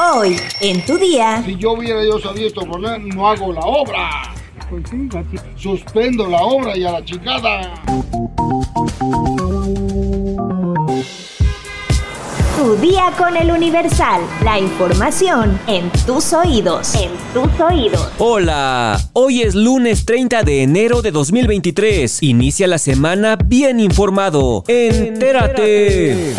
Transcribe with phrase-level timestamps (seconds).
[0.00, 1.42] Hoy, en tu día.
[1.44, 4.32] Si yo hubiera yo sabido esto no hago la obra.
[4.70, 4.84] Pues
[5.56, 7.82] Suspendo la obra y a la chicada.
[12.56, 14.20] Tu día con el Universal.
[14.44, 16.94] La información en tus oídos.
[16.94, 18.08] En tus oídos.
[18.18, 22.22] Hola, hoy es lunes 30 de enero de 2023.
[22.22, 24.62] Inicia la semana bien informado.
[24.68, 26.36] Entérate.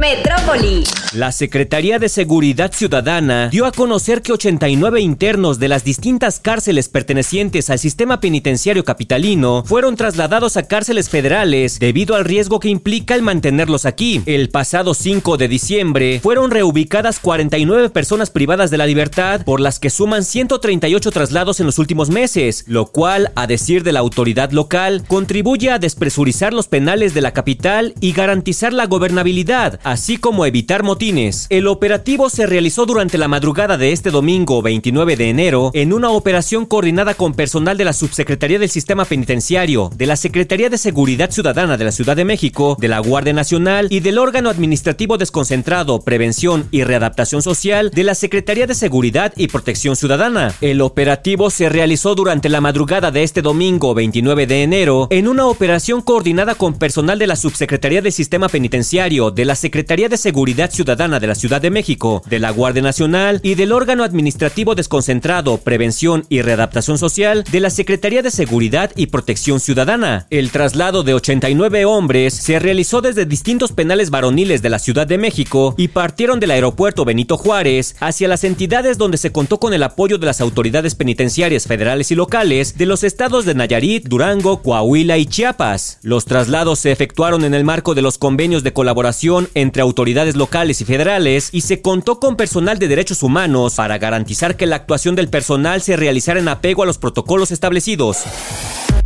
[0.00, 0.84] Metrópoli.
[1.14, 6.88] La Secretaría de Seguridad Ciudadana dio a conocer que 89 internos de las distintas cárceles
[6.88, 13.14] pertenecientes al sistema penitenciario capitalino fueron trasladados a cárceles federales debido al riesgo que implica
[13.14, 14.22] el mantenerlos aquí.
[14.26, 19.78] El pasado 5 de diciembre fueron reubicadas 49 personas privadas de la libertad, por las
[19.78, 24.50] que suman 138 traslados en los últimos meses, lo cual, a decir de la autoridad
[24.52, 30.46] local, contribuye a despresurizar los penales de la capital y garantizar la gobernabilidad, así como
[30.46, 31.02] evitar motivos
[31.48, 36.10] el operativo se realizó durante la madrugada de este domingo 29 de enero en una
[36.10, 41.32] operación coordinada con personal de la Subsecretaría del Sistema Penitenciario, de la Secretaría de Seguridad
[41.32, 46.02] Ciudadana de la Ciudad de México, de la Guardia Nacional y del órgano administrativo desconcentrado,
[46.02, 50.54] prevención y readaptación social de la Secretaría de Seguridad y Protección Ciudadana.
[50.60, 55.46] El operativo se realizó durante la madrugada de este domingo 29 de enero en una
[55.46, 60.70] operación coordinada con personal de la Subsecretaría del Sistema Penitenciario, de la Secretaría de Seguridad
[60.70, 65.56] Ciudadana de la Ciudad de México, de la Guardia Nacional y del órgano administrativo desconcentrado,
[65.58, 70.26] prevención y readaptación social de la Secretaría de Seguridad y Protección Ciudadana.
[70.28, 75.16] El traslado de 89 hombres se realizó desde distintos penales varoniles de la Ciudad de
[75.16, 79.82] México y partieron del aeropuerto Benito Juárez hacia las entidades donde se contó con el
[79.82, 85.16] apoyo de las autoridades penitenciarias federales y locales de los estados de Nayarit, Durango, Coahuila
[85.16, 85.98] y Chiapas.
[86.02, 90.80] Los traslados se efectuaron en el marco de los convenios de colaboración entre autoridades locales
[90.80, 95.14] y federales y se contó con personal de derechos humanos para garantizar que la actuación
[95.14, 98.24] del personal se realizara en apego a los protocolos establecidos.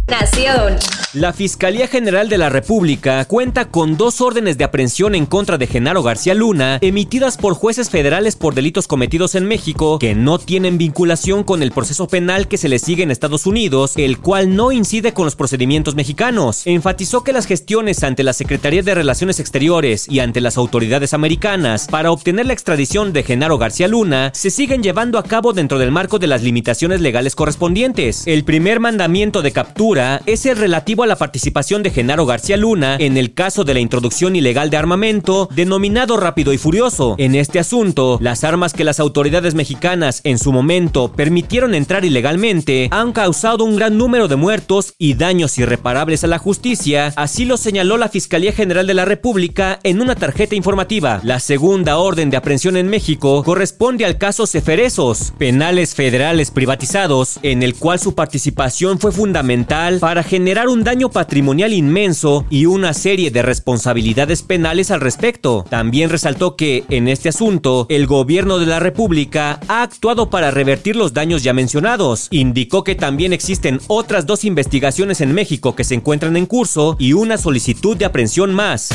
[0.08, 0.76] Nación.
[1.14, 5.66] La Fiscalía General de la República cuenta con dos órdenes de aprehensión en contra de
[5.66, 10.78] Genaro García Luna, emitidas por jueces federales por delitos cometidos en México que no tienen
[10.78, 14.70] vinculación con el proceso penal que se le sigue en Estados Unidos, el cual no
[14.70, 16.66] incide con los procedimientos mexicanos.
[16.66, 21.88] Enfatizó que las gestiones ante la Secretaría de Relaciones Exteriores y ante las autoridades americanas
[21.90, 25.90] para obtener la extradición de Genaro García Luna se siguen llevando a cabo dentro del
[25.90, 28.24] marco de las limitaciones legales correspondientes.
[28.26, 32.96] El primer mandamiento de captura es el relativo a la participación de Genaro García Luna
[33.00, 37.14] en el caso de la introducción ilegal de armamento denominado Rápido y Furioso.
[37.16, 42.88] En este asunto, las armas que las autoridades mexicanas en su momento permitieron entrar ilegalmente
[42.90, 47.56] han causado un gran número de muertos y daños irreparables a la justicia, así lo
[47.56, 51.20] señaló la Fiscalía General de la República en una tarjeta informativa.
[51.22, 57.62] La segunda orden de aprehensión en México corresponde al caso Ceferesos, penales federales privatizados, en
[57.62, 63.30] el cual su participación fue fundamental para generar un daño patrimonial inmenso y una serie
[63.30, 65.64] de responsabilidades penales al respecto.
[65.68, 70.96] También resaltó que, en este asunto, el gobierno de la República ha actuado para revertir
[70.96, 72.28] los daños ya mencionados.
[72.30, 77.12] Indicó que también existen otras dos investigaciones en México que se encuentran en curso y
[77.12, 78.90] una solicitud de aprehensión más.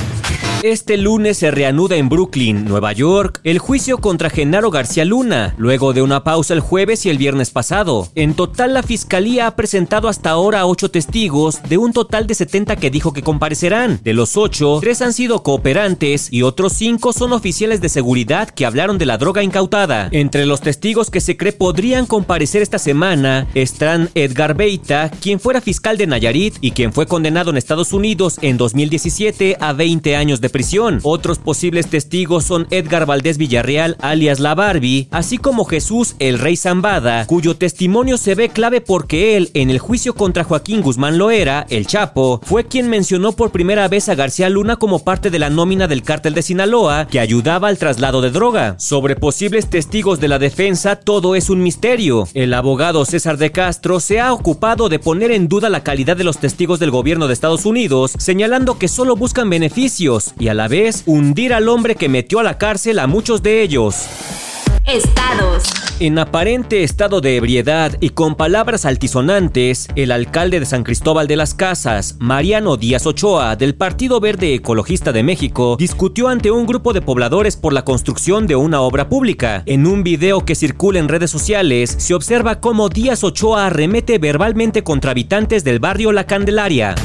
[0.63, 5.91] Este lunes se reanuda en Brooklyn, Nueva York, el juicio contra Genaro García Luna, luego
[5.91, 8.09] de una pausa el jueves y el viernes pasado.
[8.13, 12.75] En total, la fiscalía ha presentado hasta ahora ocho testigos de un total de 70
[12.77, 13.99] que dijo que comparecerán.
[14.03, 18.65] De los ocho, tres han sido cooperantes y otros cinco son oficiales de seguridad que
[18.65, 20.09] hablaron de la droga incautada.
[20.11, 25.61] Entre los testigos que se cree podrían comparecer esta semana están Edgar Beita, quien fuera
[25.61, 30.41] fiscal de Nayarit y quien fue condenado en Estados Unidos en 2017 a 20 años
[30.41, 30.99] de prisión.
[31.03, 36.55] Otros posibles testigos son Edgar Valdés Villarreal, alias La Barbie, así como Jesús el Rey
[36.55, 41.65] Zambada, cuyo testimonio se ve clave porque él, en el juicio contra Joaquín Guzmán Loera,
[41.69, 45.49] el Chapo, fue quien mencionó por primera vez a García Luna como parte de la
[45.49, 48.75] nómina del cártel de Sinaloa que ayudaba al traslado de droga.
[48.79, 52.29] Sobre posibles testigos de la defensa, todo es un misterio.
[52.33, 56.23] El abogado César de Castro se ha ocupado de poner en duda la calidad de
[56.23, 60.69] los testigos del gobierno de Estados Unidos, señalando que solo buscan beneficios y a la
[60.69, 64.50] vez hundir al hombre que metió a la cárcel a muchos de ellos.
[64.85, 65.63] Estados.
[65.99, 71.35] En aparente estado de ebriedad y con palabras altisonantes, el alcalde de San Cristóbal de
[71.35, 76.91] las Casas, Mariano Díaz Ochoa, del Partido Verde Ecologista de México, discutió ante un grupo
[76.93, 79.61] de pobladores por la construcción de una obra pública.
[79.67, 84.83] En un video que circula en redes sociales, se observa cómo Díaz Ochoa arremete verbalmente
[84.83, 86.95] contra habitantes del barrio La Candelaria.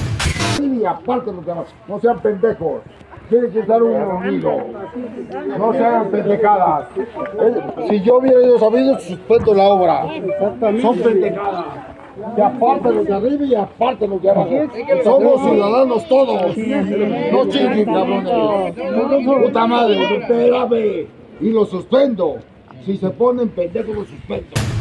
[0.59, 2.81] Y aparte los demás, no sean pendejos.
[3.29, 4.57] Tiene que estar uno unido.
[5.59, 6.89] No sean pendejadas.
[7.89, 10.07] Si yo hubiera ido sabido, suspendo la obra.
[10.81, 11.65] Son pendejadas.
[12.37, 14.51] Y aparte los de arriba y aparte los de abajo.
[15.05, 16.57] Somos ciudadanos todos.
[16.57, 18.75] No chinguen, cabrones.
[19.45, 21.07] Puta madre, espérame.
[21.41, 22.37] Y lo suspendo.
[22.85, 24.76] Si se ponen pendejos, lo suspendo.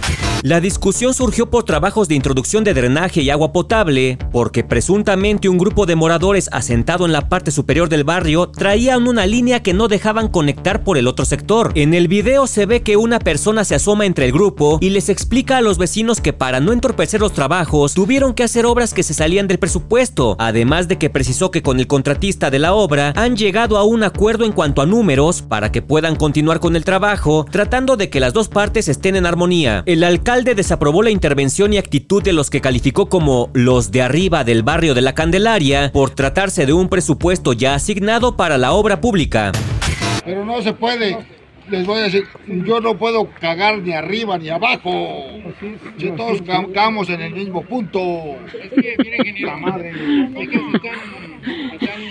[0.45, 5.57] La discusión surgió por trabajos de introducción de drenaje y agua potable, porque presuntamente un
[5.57, 9.87] grupo de moradores asentado en la parte superior del barrio traían una línea que no
[9.87, 11.71] dejaban conectar por el otro sector.
[11.73, 15.09] En el video se ve que una persona se asoma entre el grupo y les
[15.09, 19.01] explica a los vecinos que para no entorpecer los trabajos tuvieron que hacer obras que
[19.01, 23.13] se salían del presupuesto, además de que precisó que con el contratista de la obra
[23.15, 26.85] han llegado a un acuerdo en cuanto a números para que puedan continuar con el
[26.85, 29.81] trabajo, tratando de que las dos partes estén en armonía.
[29.87, 34.01] El alcalde alcalde desaprobó la intervención y actitud de los que calificó como los de
[34.01, 38.73] arriba del barrio de la Candelaria por tratarse de un presupuesto ya asignado para la
[38.73, 39.53] obra pública.
[40.25, 41.17] Pero no se puede.
[41.69, 44.91] Les voy a decir, yo no puedo cagar ni arriba ni abajo.
[45.97, 48.01] Si todos cagamos en el mismo punto.
[49.39, 49.93] La madre.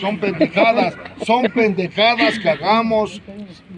[0.00, 0.94] Son pendejadas,
[1.26, 3.20] son pendejadas que hagamos.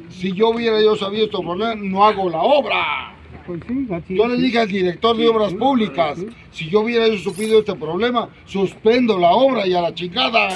[0.09, 3.16] Si yo hubiera yo sabido estos problemas, no hago la obra.
[3.47, 3.61] Pues
[4.09, 6.19] yo le dije al director de obras públicas,
[6.51, 10.49] si yo hubiera supido este problema, suspendo la obra y a la chingada.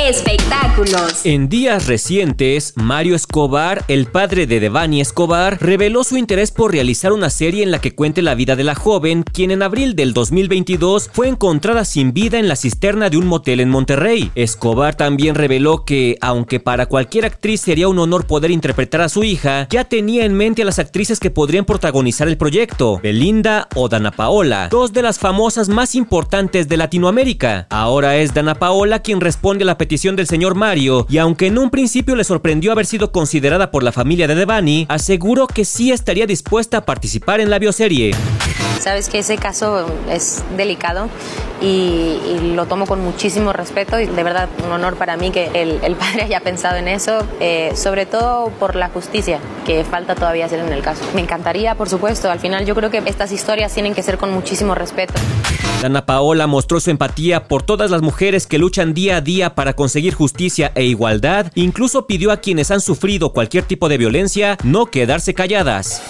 [0.00, 1.24] Espectáculos.
[1.24, 7.12] En días recientes, Mario Escobar, el padre de Devani Escobar, reveló su interés por realizar
[7.12, 10.14] una serie en la que cuente la vida de la joven, quien en abril del
[10.14, 14.30] 2022 fue encontrada sin vida en la cisterna de un motel en Monterrey.
[14.36, 19.24] Escobar también reveló que, aunque para cualquier actriz sería un honor poder interpretar a su
[19.24, 23.88] hija, ya tenía en mente a las actrices que podrían protagonizar el proyecto, Belinda o
[23.88, 27.66] Dana Paola, dos de las famosas más importantes de Latinoamérica.
[27.68, 31.56] Ahora es Dana Paola quien responde a la petición del señor Mario, y aunque en
[31.56, 35.92] un principio le sorprendió haber sido considerada por la familia de Devani, aseguró que sí
[35.92, 38.12] estaría dispuesta a participar en la bioserie.
[38.80, 41.08] Sabes que ese caso es delicado
[41.60, 42.16] y,
[42.54, 46.24] lo tomo con muchísimo respeto y de verdad un honor para mí que el, padre
[46.24, 50.72] haya pensado en eso, eh, sobre todo por la justicia que falta todavía hacer en
[50.72, 51.04] el caso.
[51.14, 54.32] Me encantaría, por supuesto, al final yo creo que estas historias tienen que ser con
[54.32, 55.14] muchísimo respeto.
[55.82, 59.74] Dana Paola mostró su empatía por todas las mujeres que luchan día a día para
[59.74, 64.86] conseguir justicia e igualdad, incluso pidió a quienes han sufrido cualquier tipo de violencia no
[64.86, 66.02] quedarse calladas.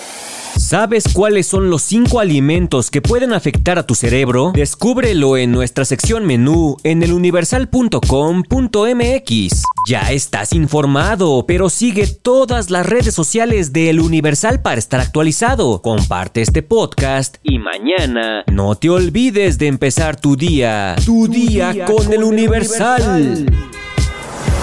[0.59, 4.51] ¿Sabes cuáles son los 5 alimentos que pueden afectar a tu cerebro?
[4.55, 9.63] Descúbrelo en nuestra sección menú en eluniversal.com.mx.
[9.87, 15.81] Ya estás informado, pero sigue todas las redes sociales de El Universal para estar actualizado.
[15.81, 20.97] Comparte este podcast y mañana no te olvides de empezar tu día.
[21.07, 23.47] Tu, día, con, El Universal.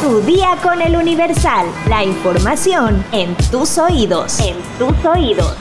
[0.01, 1.67] Tu día con El Universal.
[1.87, 4.41] La información en tus oídos.
[4.41, 5.55] En tus oídos.